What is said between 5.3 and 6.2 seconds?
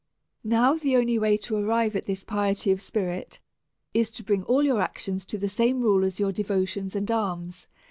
the same rule as